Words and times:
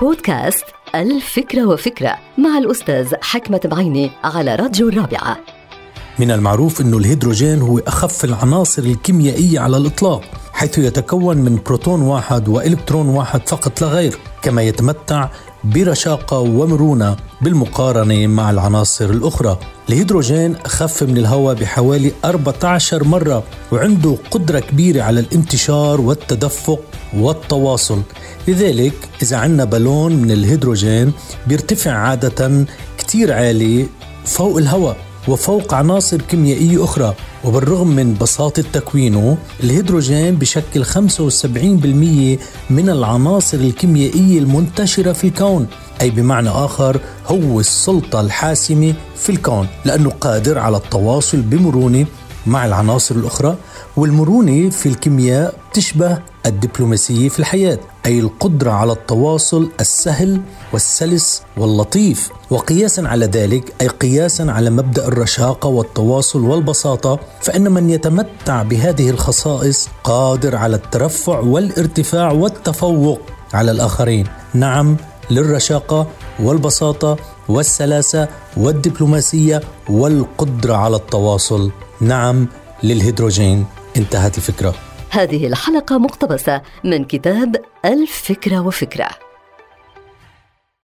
بودكاست 0.00 0.64
الفكرة 0.94 1.66
وفكرة 1.66 2.18
مع 2.38 2.58
الأستاذ 2.58 3.14
حكمة 3.22 3.60
بعيني 3.64 4.10
على 4.24 4.54
راديو 4.54 4.88
الرابعة. 4.88 5.38
من 6.18 6.30
المعروف 6.30 6.80
أن 6.80 6.94
الهيدروجين 6.94 7.60
هو 7.60 7.78
أخف 7.78 8.24
العناصر 8.24 8.82
الكيميائية 8.82 9.60
على 9.60 9.76
الإطلاق. 9.76 10.24
حيث 10.54 10.78
يتكون 10.78 11.36
من 11.36 11.58
بروتون 11.66 12.02
واحد 12.02 12.48
وإلكترون 12.48 13.08
واحد 13.08 13.48
فقط 13.48 13.80
لا 13.80 13.86
غير 13.86 14.18
كما 14.42 14.62
يتمتع 14.62 15.28
برشاقة 15.64 16.38
ومرونة 16.38 17.16
بالمقارنة 17.40 18.26
مع 18.26 18.50
العناصر 18.50 19.04
الأخرى. 19.04 19.58
الهيدروجين 19.88 20.56
أخف 20.56 21.02
من 21.02 21.18
الهواء 21.18 21.54
بحوالي 21.54 22.12
14 22.24 23.04
مرة 23.04 23.42
وعنده 23.72 24.16
قدرة 24.30 24.60
كبيرة 24.60 25.02
على 25.02 25.20
الانتشار 25.20 26.00
والتدفق 26.00 26.80
والتواصل. 27.16 28.02
لذلك 28.48 28.94
إذا 29.22 29.36
عندنا 29.36 29.64
بالون 29.64 30.12
من 30.16 30.30
الهيدروجين 30.30 31.12
بيرتفع 31.46 31.92
عادة 31.92 32.66
كتير 32.98 33.32
عالي 33.32 33.86
فوق 34.24 34.56
الهواء 34.56 34.96
وفوق 35.28 35.74
عناصر 35.74 36.22
كيميائية 36.22 36.84
أخرى. 36.84 37.14
وبالرغم 37.44 37.86
من 37.88 38.14
بساطة 38.20 38.64
تكوينه 38.72 39.38
الهيدروجين 39.64 40.36
بشكل 40.36 40.84
75% 40.84 40.96
من 42.70 42.88
العناصر 42.90 43.58
الكيميائية 43.58 44.38
المنتشرة 44.38 45.12
في 45.12 45.26
الكون. 45.26 45.66
أي 46.00 46.10
بمعنى 46.10 46.48
آخر 46.48 47.00
هو 47.26 47.60
السلطة 47.60 48.20
الحاسمة 48.20 48.94
في 49.16 49.30
الكون 49.30 49.66
لأنه 49.84 50.10
قادر 50.10 50.58
على 50.58 50.76
التواصل 50.76 51.40
بمرونة 51.40 52.06
مع 52.46 52.66
العناصر 52.66 53.14
الأخرى 53.14 53.56
والمرونة 53.96 54.70
في 54.70 54.86
الكيمياء 54.88 55.54
تشبه 55.74 56.18
الدبلوماسية 56.46 57.28
في 57.28 57.38
الحياة 57.38 57.78
أي 58.06 58.20
القدرة 58.20 58.70
على 58.70 58.92
التواصل 58.92 59.70
السهل 59.80 60.40
والسلس 60.72 61.42
واللطيف. 61.56 62.30
وقياسا 62.50 63.00
على 63.00 63.26
ذلك 63.26 63.74
أي 63.80 63.86
قياسا 63.88 64.42
على 64.42 64.70
مبدأ 64.70 65.08
الرشاقة 65.08 65.68
والتواصل 65.68 66.40
والبساطة 66.44 67.18
فإن 67.40 67.72
من 67.72 67.90
يتمتع 67.90 68.62
بهذه 68.62 69.10
الخصائص 69.10 69.88
قادر 70.04 70.56
على 70.56 70.76
الترفع 70.76 71.38
والارتفاع 71.38 72.32
والتفوق 72.32 73.20
على 73.54 73.70
الآخرين. 73.70 74.26
نعم 74.54 74.96
للرشاقة 75.30 76.06
والبساطة 76.40 77.16
والسلاسة 77.48 78.28
والدبلوماسية 78.56 79.60
والقدرة 79.88 80.74
على 80.74 80.96
التواصل. 80.96 81.70
نعم 82.04 82.48
للهيدروجين. 82.82 83.66
انتهت 83.96 84.38
الفكرة. 84.38 84.74
هذه 85.10 85.46
الحلقة 85.46 85.98
مقتبسة 85.98 86.62
من 86.84 87.04
كتاب 87.04 87.56
الفكرة 87.84 88.60
وفكرة. 88.66 89.23